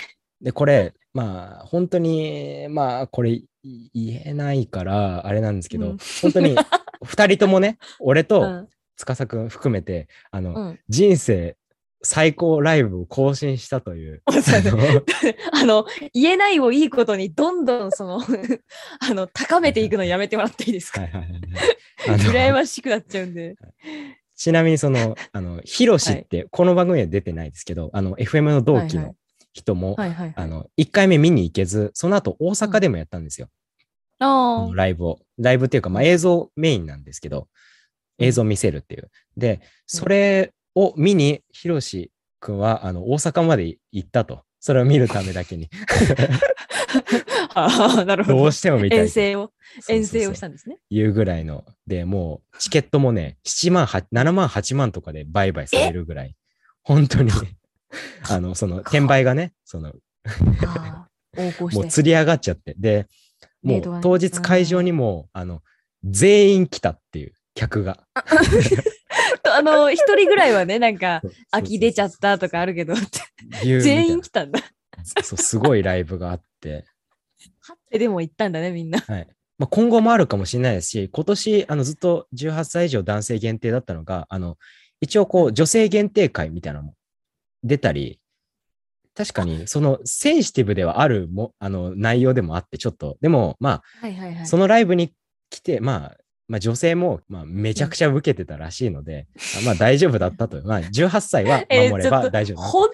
[0.41, 3.45] で、これ、まあ、本当に、まあ、これ、い
[3.93, 5.97] 言えないから、あれなんですけど、うん。
[6.21, 6.55] 本当に、
[7.03, 8.67] 二人ともね、俺とうん。
[8.95, 10.79] 司くん含めて、あの、うん。
[10.89, 11.55] 人生
[12.03, 14.21] 最高ライブを更新したという。
[15.53, 18.19] あの、言えないをいいことに、どんどんその、
[18.99, 21.01] あの、高めていくのやめてもらっていいですか？
[21.01, 22.19] はいはいはいはい。
[22.49, 23.55] 羨ましくなっちゃうんで。
[24.35, 29.15] ちなみにその、あの、ヒロシって、この番組は出てないですけど、あの、FM の同期のはいはい
[29.57, 30.33] 人も、はいはいはい。
[30.35, 33.49] あの、1回目見に行けず、その後大阪でもやったんですよ。
[34.19, 35.19] ああのライブを。
[35.37, 37.47] ライブっていうか、まあ、映像メインなんですけど、
[38.19, 39.11] 映像見せるっていう。
[39.35, 44.43] で、それを見に、ヒロシ君は、あの、大阪まで行ったと。
[44.59, 45.69] それを見るためだけに。
[47.53, 48.51] ああ、なるほどどう。
[48.51, 48.99] しても見たい。
[48.99, 49.51] 遠征を、
[49.87, 50.77] 遠征をしたんですね。
[50.89, 51.63] いうぐらいの。
[51.85, 56.35] で、もう、チケットもね、7万、8 7万、8万とかで売買されるぐらい。
[56.83, 57.31] 本当に、
[58.29, 59.93] あの、その、転売がね、その。
[61.71, 62.75] もう釣り上がっちゃって。
[62.77, 63.07] で、
[63.61, 65.61] もう当日会場にも、あの、
[66.03, 67.99] 全員来たっていう客が。
[69.43, 71.21] とあの、一人ぐらいはね、なんか、
[71.51, 73.01] 秋出ちゃっったとかあるけど、た
[73.61, 74.59] 全員来たんだ。
[75.23, 76.85] そう、すごいライブがあって、
[77.91, 78.99] ででも行ったんだね、みんな。
[78.99, 79.27] はい。
[79.57, 84.57] まあ、今後もあるかもしれないですし、今年、あの、ずっと18歳以上男性限定だったのが、あの、
[85.01, 86.93] 一応こう、女性限定会みたいなのも
[87.63, 88.19] 出たり、
[89.15, 95.11] 確かに、その、センシティブではあるも、あの、内容でもあって、ちょっと、でも、まはいはいはあ、そのライブに
[95.49, 96.17] 来て、まあ、
[96.47, 99.27] まあ、女性も、まあ、めちゃくちゃ受けてたらしいので、
[99.59, 100.61] あまあ、大丈夫だったと。
[100.65, 102.89] まあ、18歳は えー守れば大丈夫だなほん、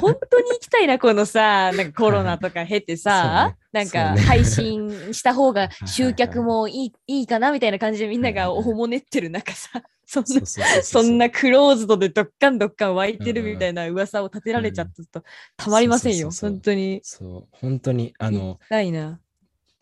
[0.00, 4.22] 本当に行きたいな、このさ、 なんかコロナとか経てさ、なんかそうね。
[4.22, 10.46] 配信した方が はいはい集客もいいいいかなみたいな感じでみんながおほねってる中さ、そんな
[10.82, 15.26] そんなクローズドでどっかんどっかん湧いてるみたいな噂を立てられちゃったと
[15.56, 17.00] たまりませんよ、本当に。
[17.02, 19.20] そう、本当に、あの、ないな。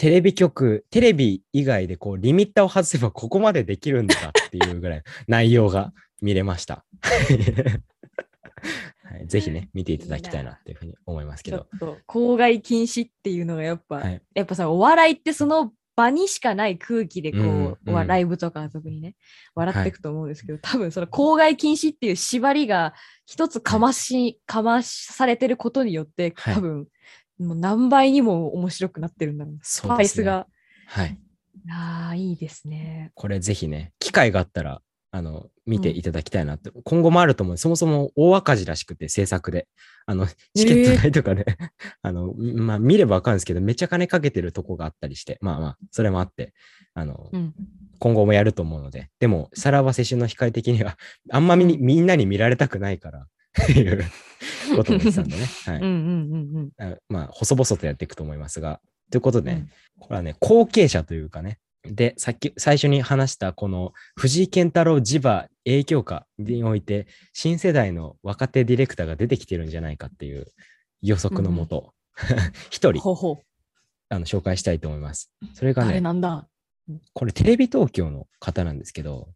[0.03, 6.85] テレビ局、テレビ以外でこう、リミッターを外せばここまでできるんだっていうぐらい 内容が見れました。
[9.05, 11.59] はい、ぜひね、見ていただきたいなっていうふうに思いますけど。
[11.59, 11.79] ちょっ。
[11.79, 19.15] と公害禁止っていうのがやっぱ、はい、やっぱさ、お笑いってその場にしかない空気でこう、うんうんわライブとかは特にね、
[19.55, 26.55] 笑っていくと思うんですけど、多分その公害禁止っていう縛りが一つかまし、かまされてることによって、はい。
[26.55, 26.89] 多分、
[27.39, 29.61] もう何倍にも面白くなってるんだろうな。
[29.63, 30.47] スパイスが。
[30.87, 31.19] はい。
[31.71, 33.13] ああ、いいですね。
[33.15, 34.83] これぜひね、機会があったら、
[35.15, 37.57] あの、見ていただきたいなって、今後もあると思う。
[37.59, 39.69] そもそも大赤字らしくて、制作で。
[40.07, 41.45] あの、チケット代とかね、
[42.03, 46.55] あの、まあ、見ればわかるんですけど、めっちゃ金かけてるとこがあったりして、まあまあ、それもあって、
[46.95, 47.55] あの、うん。
[47.99, 50.99] 今後もやると思うので、でも、さらば青春の光的には、
[51.31, 53.27] あんまみにみんなに見られたくないから、
[53.73, 54.05] いう
[54.77, 55.47] ことも言ってたんでね。
[55.67, 55.95] はいうんうんう
[56.37, 56.93] んうん。
[56.95, 70.47] あまあ、細々とやっていくと思いますが、ということで、うんこれはね、後継者というかね、で、さっき、最初に話した、この藤井健太郎地場影響下において、新世代の若手ディレクターが出てきてるんじゃないかっていう
[71.03, 71.93] 予測のもと、
[72.71, 73.37] 一、人ほうほう。
[74.09, 75.33] あの紹介したいと思います。
[75.55, 76.49] それが誰ね、なんだ
[77.15, 79.29] これテレビ東京の方なんですけど、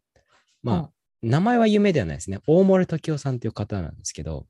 [0.61, 2.39] まあ、名前は有名ではないですね。
[2.47, 4.45] 大森時夫さんという方なんですけど、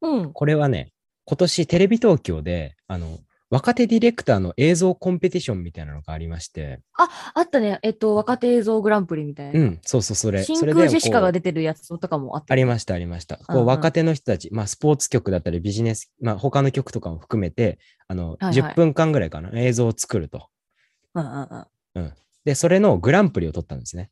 [0.00, 0.32] うん。
[0.32, 0.92] これはね、
[1.24, 3.18] 今年テレビ東京で、あの、
[3.50, 7.78] 若手ディレクターの映像コンペティションみたいなのがありまして、あ、あったね。
[7.82, 9.58] えっと、若手映像グランプリみたいな。
[9.58, 10.44] うん、そうそう、それ。
[10.44, 12.52] 真空ジェシカが出てるやつとかもあった。
[12.52, 13.36] ありました、ありました。
[13.38, 20.48] こう、うんうん若手の人たち、まあ、スポーツ局だったり、ビジネス、まあ、他の局とかも含めて、あの、はいはい10分間ぐらいかな、映像を作ると。
[21.14, 22.14] うんうんうん。
[22.44, 24.10] で、それのグランプリを取ったんですね。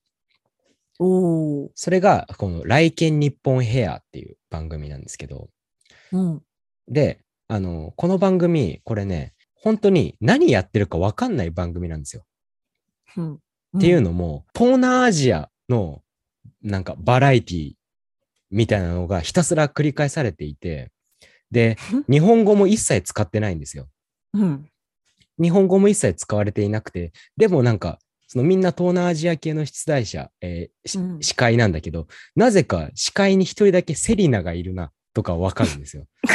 [0.99, 1.71] おお。
[1.75, 5.51] それが、この、来県日本ヘアっていう番組なんですけど、
[6.13, 6.43] うん。
[6.89, 12.25] で、あの、この番組、これね、本当に何やってるか分かんない番組なんですよ。
[13.17, 13.35] うん。
[13.35, 16.03] っていうのも、東南アジアの
[16.63, 17.73] なんかバラエティ
[18.51, 20.91] みたいなのがひたすら繰り返されていて、
[21.51, 21.77] で、
[22.09, 23.89] 日本語も一切使ってないんですよ。
[24.33, 24.71] うん。
[25.41, 36.07] 日本語も一切使われていなくて、でもなんか、そのみんな東南アジア系の出題者、えーしうん司会なんだけど、なぜか司会に一人だけセリナがいるなとかわかるんですよ。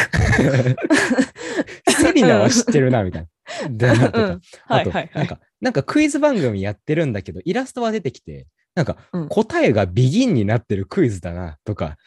[1.89, 3.69] セリナは知ってるな、みたいな。
[3.69, 4.89] でなんとかうんあと。
[4.89, 11.97] なんか、なんかクイズ番組やってるんだけど、イラストは出てきて、なんかうん答えがビギンになってるクイズだな、とか、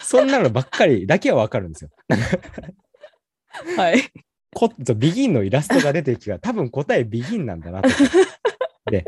[0.00, 1.90] そんなのばっかりだけはわかるんですよ。
[3.76, 4.02] はい。
[4.58, 7.94] こビギンのイラストが出てきたら、多分答えビギンなんだなとか。
[8.90, 9.04] で、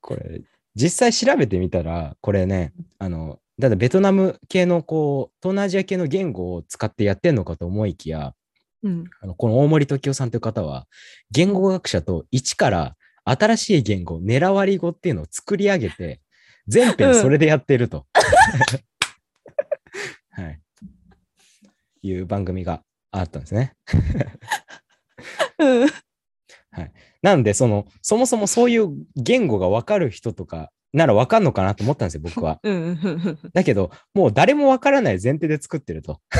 [0.00, 0.42] これ、
[0.74, 8.34] 実際調べてみたら、これね、あの、だってベトナム系のこう、東南アジア系の言語を使ってやってんのかと思いきや、
[8.82, 9.04] うん。
[9.20, 10.88] あのこの大森時夫さんという方は、
[11.30, 16.20] 言語学者と一から新しい言語、狙わり語っていうのを作り上げて、
[16.66, 18.04] 全編それでやってると。
[20.30, 20.60] はい。
[22.02, 23.76] いう番組があったんですね。
[25.58, 25.88] うん。
[27.22, 32.60] なんで、その、そもそもそういう言語がわかる人とかならわかんのかなと思ったんですよ、僕は。
[33.54, 36.20] だけど、もう誰もわからない前提で作ってると。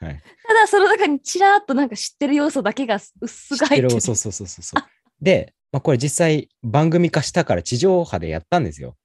[0.00, 0.22] はい。
[0.46, 3.88] ただ、その中にちらっとなんか知ってる要素だけが薄が入ってる。
[3.90, 4.82] 知そうそうそうそうそう。
[5.20, 8.96] で、まあ、これ実際番組化したから地上波でやったんですよ。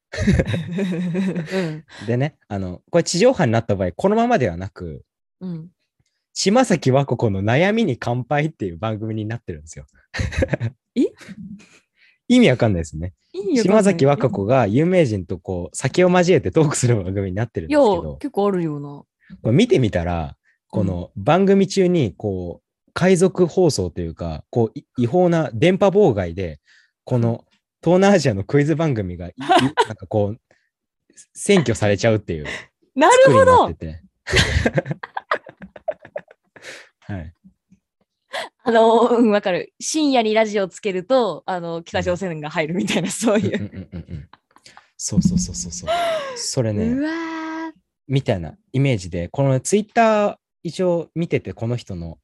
[1.52, 1.84] うん。
[2.06, 5.04] でね、あの、これ地上波になった場合、このままではなく、
[5.40, 5.70] うん。
[6.38, 9.86] 島崎和歌子の悩みに乾杯っていう番組になってるんですよ。
[10.94, 11.06] え？
[12.28, 13.14] 意味わかんないですね。
[13.62, 18.88] 島崎和歌子が有名人とこう酒を交えてトークする番組になってるんですけど、結構あるよな。
[18.88, 19.08] こ
[19.46, 20.36] れ見てみたら、
[20.68, 26.60] この番組中にこう海賊放送というか、こうい違法な電波妨害で、
[27.04, 27.46] この
[27.82, 29.30] 東南アジアのクイズ番組が
[29.88, 30.40] なんかこう
[31.34, 32.44] 占拠されちゃうっていう
[32.94, 33.74] なるほど。
[37.06, 37.32] はい。
[38.64, 39.72] あの、うん、わかる。
[39.80, 43.58] 深夜にラジオつけると、あの、北朝鮮が入るみたいな、そういう。
[43.58, 44.28] うんうんうんうん
[44.98, 45.90] そうそうそうそうそう。
[46.36, 47.72] それうね、
[48.08, 52.18] みたいなイメージで、このツイッター一応見てて、この人の。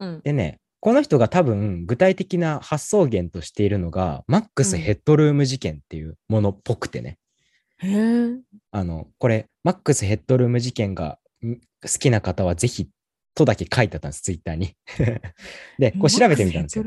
[0.00, 0.20] うん。
[0.22, 7.18] でね、この人が多分具体的な発想源としているのが、マックスヘッドルーム事件っていうものっぽくてね。
[7.78, 8.28] へえ。
[8.72, 11.60] あの、これ、マックスヘッドルーム事件がん好
[11.98, 12.88] きな方はぜひ
[13.36, 14.74] とだけ書いてあったんです、ツイッターに。
[15.78, 16.84] で、これ調べてみたんですよ。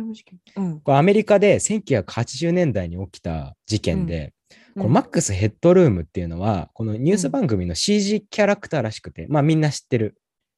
[0.57, 0.79] うん。
[0.81, 4.33] これアメリカで1980年代に起きた事件で、うん
[4.75, 10.15] このマックスヘッドルームっていうのは、このニュース番組の CG キャラクターらしくて、まあみんな知ってる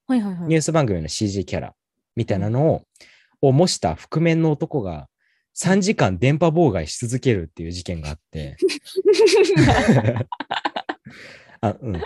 [0.08, 0.47] はいはいはい。
[0.47, 1.73] ニュース番組の CG キャラ
[2.15, 2.84] みたいなのを、
[3.41, 5.08] を模した覆面の男が
[5.58, 8.58] 3時間電波妨害し続けるっていう事件があって、
[11.62, 12.01] あ、うん。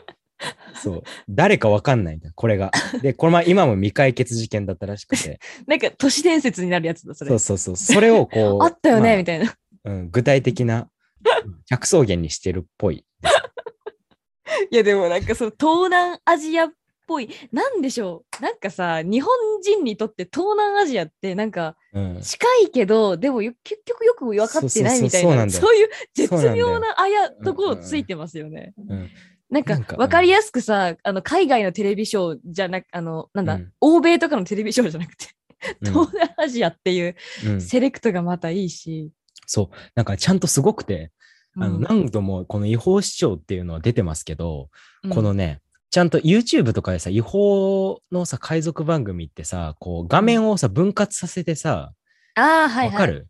[0.76, 1.04] そう。
[1.30, 2.72] 誰かわかんないんだ、これが。
[3.02, 7.30] で、これまあ今も未解決事件だったらしくて、 なんか都市伝説になるやつだ、それ。
[7.30, 7.76] そうそうそう。
[7.78, 9.56] それをこう、 あったよね、まあみたいな。
[9.86, 10.90] うん、具体的な
[11.66, 13.06] 着想源にしてるっぽい。
[14.72, 16.74] いや、でもなんかその東南アジアっ
[17.08, 18.42] ぽい、なんでしょう。
[18.42, 28.74] なんかさ、日本人にとって東南アジアってなんかうん、近いけど、でもよ結局よく分かってないみたいな、そういう絶妙なあやところついてますよね。
[28.78, 29.14] うん、なんか
[29.50, 33.72] なんか分かりやすくさ、あの海外のテレビショーじゃなく、あの、なんだ、うん。
[33.80, 35.28] 欧米とかのテレビショーじゃなくて、
[35.82, 35.94] うん。
[35.94, 37.62] 東南アジアっていううん。
[37.62, 39.12] セレクトがまたいいし。
[39.46, 39.76] そう。
[39.94, 41.12] なんかちゃんとすごくて、
[41.58, 44.70] あのうん何度もこの違法視聴っていうのは出てますけど、
[45.04, 45.12] うん。
[45.12, 51.94] このね、ちゃんと YouTube とかでさ、違法のさ、海賊番組ってさ、こう画面をさ、分割させてさ、
[52.36, 52.88] ああ、はいはい。
[52.90, 53.28] わかる、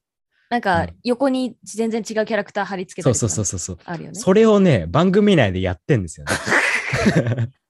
[0.50, 3.86] なんかうん横に全然違うキャラクター貼り付けたそうりとかそうそうそうそう。
[3.86, 4.16] あるよね。
[4.20, 7.52] それをね、番組内でやってんですよね。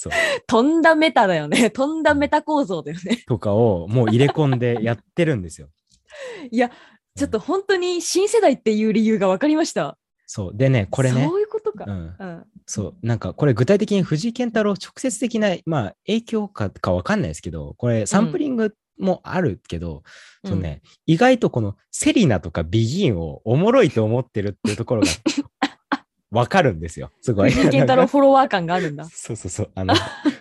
[0.00, 0.12] そう。
[0.46, 1.70] とんだメタだよね。
[1.70, 3.24] とんだメタ構造だよね。
[3.26, 5.70] とかをもう入れ込んでやってるんですよ。
[6.52, 6.70] いや、
[7.16, 9.98] ちょっと本当に新世代っていう理由が分かりました。
[10.26, 10.52] そう。
[10.54, 11.84] でね、これねそ、ういうことか。
[11.88, 12.44] うん、うん。
[12.66, 20.02] そう、なんかこれ具体的に藤井健太郎直接的な、まあ影響かかわかんないですけど、これサンプリングもあるけど、
[20.44, 25.08] うんそうね、意外とこのセリナとかビギンをおもろいと思ってるっていうところが
[26.30, 27.10] わかるんですよ。
[27.22, 27.52] すごい。
[27.52, 29.04] 健太郎フォロワー感があるんだ。
[29.10, 29.70] そうそうそう。
[29.74, 29.94] あの、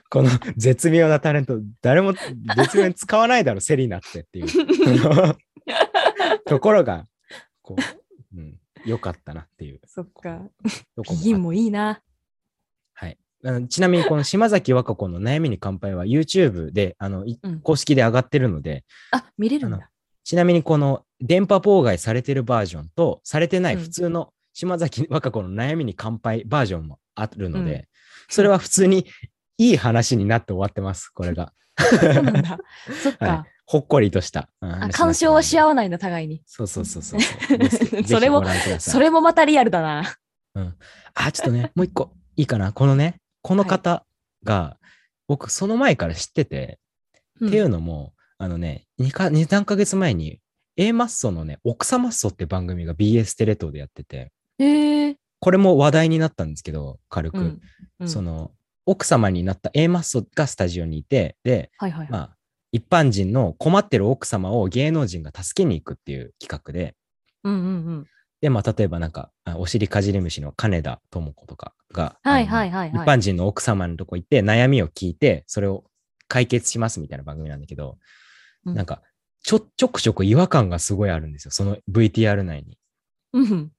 [0.10, 5.38] この絶妙なタレント、誰も絶妙に使わないだろ、セリナってっていうその
[6.46, 7.06] ところが、
[7.62, 7.76] こ
[8.34, 10.41] う、うん、よかったなっていうそっか。
[11.10, 12.02] ビギンもいいな。
[13.69, 19.89] ちなみに、この島崎和歌子の悩みに乾杯は YouTube で、あの、いうん公式で上がってるので、あ、見れるんあだ。
[20.23, 27.84] ちなみにこの電波妨害されてるバージョンと、されてないうん普通の島崎和歌子の悩みに乾杯バージョンもあるので、うん
[28.30, 29.06] それは普通に
[29.58, 31.54] いい話になって終わってます、これが。
[31.78, 32.60] そうなんだ。
[33.02, 33.45] そっはいか。。
[33.65, 34.50] ほっこりとした。
[34.60, 35.67] あ干渉はし合う。
[35.69, 36.41] わないんだ、互いに。
[36.45, 37.19] そうそうそうそう
[38.06, 38.43] それも
[38.80, 40.04] それもまたリアルだな。
[41.13, 42.73] あ、ちょっとね、もう一個いいかな。
[42.73, 44.06] このね、この方
[44.43, 44.78] が、
[45.28, 46.80] 僕その前から知ってて、
[47.45, 50.39] っていうのも、あのね、2か、2、3ヶ月前に、
[50.76, 55.17] A マッソのね、奥様マッソって番組が BS テレ東でやってて、へえ。
[55.39, 57.38] これも話題になったんですけど、軽く。
[57.38, 57.62] うん。
[58.00, 58.52] うんその、
[58.86, 62.12] 奥様になった A マッソがスタジオにいて、で、はいはいはい。
[62.12, 62.38] まあ、
[62.71, 66.95] 一般人の困ってる奥様を芸能人が助けに行くっていう企画で、
[67.43, 67.69] うんうんう
[68.00, 68.08] ん。
[68.41, 75.86] で、まあ、例えばなんか、あお尻かじり虫の金田智子とかが、はいはいはいはい一般人の奥様のとこ行って悩みを聞いて、それを
[76.28, 77.97] 解決しますみたいな番組なんだけど、
[78.65, 79.02] うんなんか、
[79.43, 81.52] ちょ、ちょくちょく違和感がすごいあるんですよ。
[81.52, 82.78] その VTR 内に。
[83.34, 83.71] うん。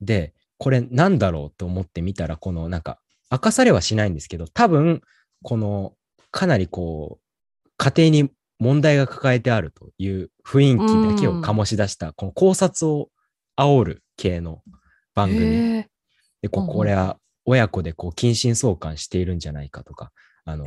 [0.00, 2.98] で、これなんだろうと思って見たら、このなんか、
[3.30, 5.02] 明かされはしないんですけど、多分、
[5.42, 5.94] この、
[6.30, 13.10] かなりこう、家庭に問題が抱えてあるという雰囲気だけを醸し出した、この考察を
[13.56, 14.62] 煽る系の
[15.14, 15.84] 番組。
[16.42, 20.12] で、ここれは親子でこう近親相関しているんじゃないかとか、
[20.44, 20.66] あの、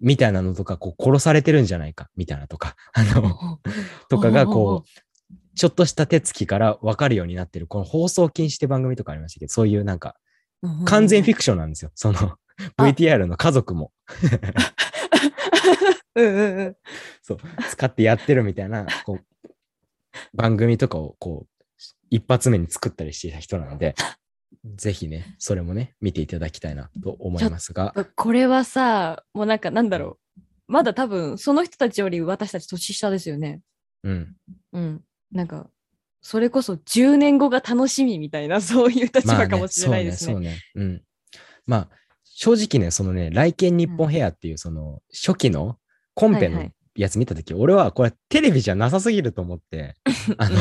[0.00, 3.58] みたいなのとか、こう殺されてるんじゃないか、みたいなとか、あの、
[4.08, 10.14] とかがこう、ちょっとした手つきから分かるようになってる、この放送禁止って番組とかありましたけど、そういうなんか、
[10.62, 11.90] うん、完全フィククションなんですよ。
[11.94, 12.38] その、あ。
[12.78, 13.92] VTR の家族も、
[16.14, 16.76] うんうんうん。
[17.22, 17.38] そう、
[17.70, 19.24] 使ってやってるみたいな、こう、
[20.34, 21.55] 番組とかを、こう、
[22.10, 23.94] 一発目に作ったりしていた人なので、
[24.76, 30.40] ぜひね、それもね、見ていただきたいなと思いますが、これはさ、もうなんかなんだろう。
[30.68, 33.60] まだ多分、その人たちより私たち年下ですよね。
[34.02, 34.36] うん。
[34.72, 35.04] うん。
[35.30, 35.70] なんか、
[36.20, 40.32] それこそ10年後が楽しみみたいな、 そういう立場かもしれないですね。
[40.32, 40.90] そうね、そうね。
[40.90, 41.02] うん。
[41.66, 41.90] まあ、
[42.24, 45.78] 正直ね、そのね、来県日本ヘアっていう、その、初期の
[46.14, 49.94] コンペのやつ見たとき、俺はこれテレビじゃなさすぎると思って、
[50.38, 50.56] あの、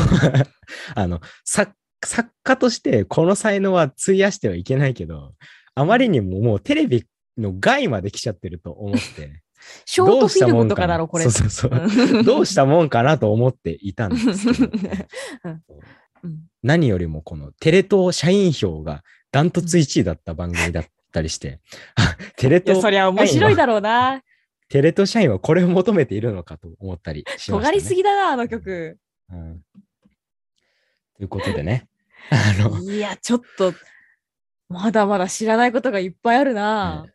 [0.95, 5.33] あの、作作家としてこの才能は費やしてはいけないけど、
[5.73, 7.05] あまりにももうテレビ
[7.37, 9.41] の外まで来ちゃってると思って、
[9.85, 11.25] ショートフィルムとかだろ、これ。
[11.25, 12.17] どうしたもんかなそうそうそう。
[12.17, 14.71] うんどうしたもんかなと思っていたんですけど、
[15.45, 15.61] うん
[16.63, 21.59] 何よりもこのテレ東社員票がダントツ1位だった番組だったりして、
[21.95, 24.23] あテレ東そりゃ面白いだろうな。
[24.69, 27.57] テレ東社員はこれを求めているのかと思ったりしました、ね。
[27.59, 28.97] 尖りすぎだな、あの曲。
[29.31, 29.61] うん
[31.17, 31.87] ということでね。
[32.29, 33.73] あの、いや、ちょっと、
[34.67, 37.03] まだまだ知らないことがいっぱいあるな。
[37.03, 37.11] ね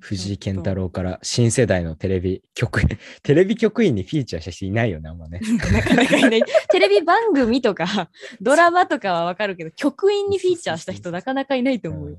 [0.00, 2.88] 藤井健太郎から新世代のテレビ局員、
[3.22, 5.40] テレビ局員にフィーチャーした人いないよね、あんまね。
[5.72, 6.42] なかなかいない。
[6.70, 12.16] テレビ番組とか、ドラマとかはわかるけど、局員にフィーチャーした人なかなかいないと思うよ。
[12.16, 12.18] う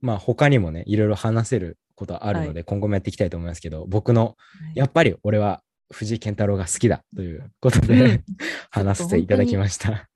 [0.00, 4.36] まあ他にもね、いろいろ話せることあるので、今後もやっていきたいと思いますけど、僕の、
[4.74, 8.24] やっぱり俺は藤井健太郎が好きだということで、うん
[8.70, 10.08] 話させていただきました。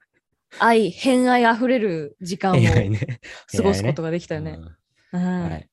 [0.59, 2.57] 愛、偏愛あふれる時間を。
[3.57, 4.59] 過ごすことができたよね。
[5.13, 5.69] うんうんはい。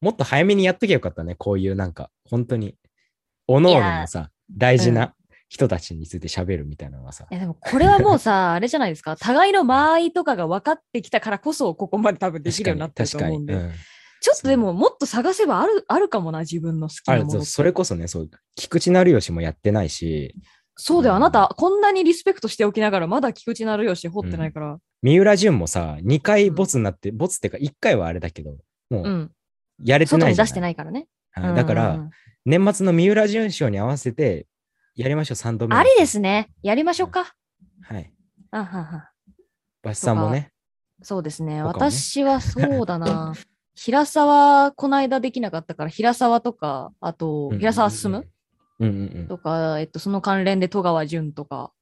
[0.00, 1.34] もっと早めにやっときゃよかったね。
[1.34, 2.76] こういうなんか、本当に、
[3.46, 5.14] おのおののさ、大事な
[5.48, 9.16] 人たちについて喋るみたいなのはさい、やでもこれはもうさ、あれじゃないですか。
[9.16, 13.36] 互いの間合いとかが分かってきたからこそ、ここまで多分できるようになってると確かに。
[13.36, 13.54] 思うんで。
[13.54, 13.72] うん
[14.20, 17.44] ちょっとでも、もっと探せばあるあるかもな、自分の好きなもの。
[17.44, 20.34] それこそね、そう、菊池成吉もやってないし、
[20.76, 24.78] そうだよ、うんあなた、こんなにリスペクトしておきながら、まだ菊池成吉掘ってないから。
[25.02, 28.56] 三浦淳もさ、2回ボツになって、ボツっていうか1回はあれだけど、
[28.90, 29.08] もう。
[29.08, 29.30] うん
[29.84, 31.06] やれて外ないじゃないに出してないからね。
[31.32, 32.10] はいだから、うん
[32.48, 34.46] 年末の三浦淳賞に合わせて、
[34.94, 35.74] やりましょう、3度目。
[35.74, 36.48] ありですね。
[36.62, 37.34] やりましょうか。
[37.82, 38.12] はい。
[38.52, 39.10] あはは
[39.82, 40.52] バシさんもね、
[41.02, 41.54] そうですね。
[41.56, 43.34] ね私はそうだな。
[43.76, 48.26] 平沢、この間できなかったから、平沢とか、あと、平沢進む？
[48.80, 51.72] うんうんうんとか、えっと、その関連で戸川淳とか、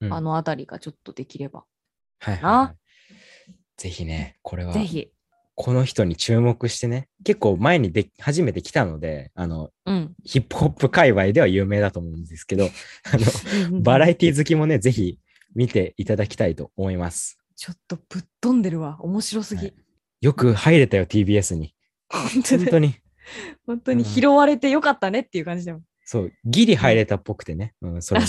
[0.00, 0.12] うん。
[0.12, 1.64] あのあたりがちょっとできれば。
[2.18, 2.74] はいはいなは
[3.48, 3.52] い。
[3.76, 5.10] ぜひね、これは、ぜひ。
[5.54, 10.14] この人に注目してね、結構前にで初めて来たので、あの、うん。
[10.24, 12.66] ヒップホップ界隈では有名だと思うんですけど、
[13.04, 15.18] あの、バラエティ好きもね、ぜひ
[15.54, 17.38] 見ていただきたいと思います。
[17.54, 18.98] ちょっとぶっ飛んでるわ。
[19.00, 19.66] 面白すぎ。
[19.66, 19.85] はい
[20.20, 21.74] よく入れたよ、TBS に。
[22.08, 22.94] 本当に本当に。
[23.66, 25.82] 本当に拾われてよかったねっていう感じだよ。
[26.04, 27.74] そう、ギリ入れたっぽくてね。
[27.82, 28.26] うん、それも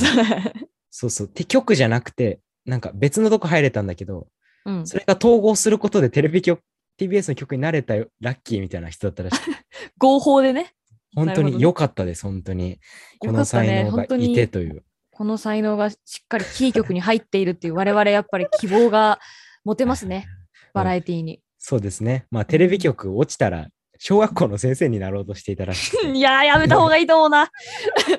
[0.89, 1.31] そうそう。
[1.33, 4.27] で、局じゃなくて、なんか別のとこ入れたんだけど、
[4.65, 6.61] うん、それが統合することでテレビ局、
[6.99, 9.39] TBS の局になれたよ、ラッキーみたいな人だったらしい。
[9.97, 10.73] 合法でね。
[11.15, 12.79] 本当に良かったです、本当に。
[13.19, 14.83] この才能がいてという。
[15.11, 19.19] この才能がしっかりキー局に入っているっていう我々やっぱり希望が
[19.63, 20.27] 持てますね。
[20.73, 21.41] バラエティーに。
[21.69, 22.25] そうですね。
[22.31, 23.67] まあ、テレビ局落ちたら、
[23.99, 27.51] 小学校の先生になろうとしていたらしくて いやー、やめた方がいいと思うな。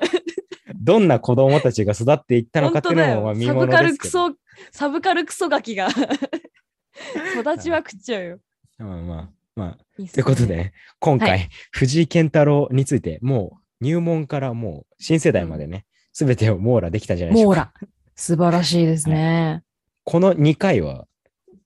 [0.79, 3.53] どんな子供たちが育っていったの本かっていうのもまあ当だよ。
[3.53, 4.27] 見ものサブカですけど。
[4.27, 4.39] ルクソ、
[4.71, 5.87] サブカルクソガキが
[7.39, 8.39] 育ちまくっちゃうよ。
[8.77, 17.73] まあまあ、まあ、いいっすねということで、ね、今回、はい藤井健太郎について、もう入門からもう新世代までね、すべ、てを網羅できたんじゃないでしょうか。
[17.81, 17.89] 網羅。
[18.13, 19.63] 素晴らしいですね。
[20.03, 21.07] この2回は、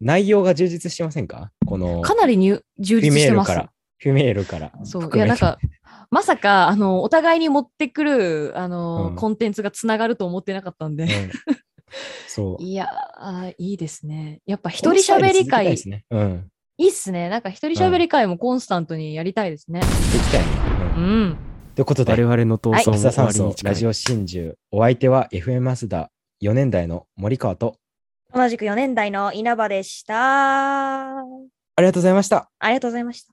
[0.04, 1.52] 内容が充実してませんか？
[1.66, 3.50] この、かなりに充フィ実してます。
[3.50, 5.10] メールから、フィメールからそう。
[5.16, 5.20] い。
[5.20, 5.58] や、なんか、
[6.12, 11.04] まさか、あの、お互いに持ってくる、あの、うんコンテンツがつながると思ってなかったんで。
[11.04, 11.10] うん
[12.28, 12.62] そう。
[12.64, 14.42] いやー、いいですね。
[14.46, 16.06] やっぱ一人喋り会、いですね。
[16.10, 16.50] うん。
[16.78, 17.30] いっすね。
[17.30, 19.80] なんか一人喋り会もコンスタントにやりたいですね。
[19.80, 20.50] できたよね。
[20.98, 21.38] ううんん。
[21.76, 26.10] ということで、我々の闘はい争も安田さん終わりに近いラジオ真珠、お相手は FM マスダ
[26.42, 27.78] 4年代の森川と、
[28.34, 31.20] 同じく4年代の稲葉でした。
[31.20, 31.24] あ
[31.76, 32.50] ありがとうございました。
[32.70, 33.32] りがとうございました。